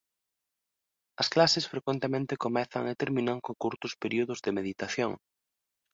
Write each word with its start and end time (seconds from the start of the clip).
As 1.21 1.27
clases 1.33 1.69
frecuentemente 1.73 2.41
comezan 2.45 2.83
e 2.91 2.99
terminan 3.01 3.37
con 3.45 3.55
curtos 3.63 3.93
períodos 4.03 4.39
de 4.45 4.55
meditación. 4.57 5.11